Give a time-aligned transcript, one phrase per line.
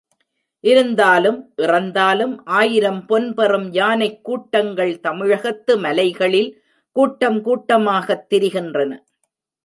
[0.59, 6.63] இருந்தாலும் இறந்தாலும் ஆயிரம் பொன் பெறும் யானைக் கூட்டங்கள் தமிழகத்து மலைகளில்
[6.91, 8.99] கூட்டம் கூட்டமாகத் திரிகின்றன.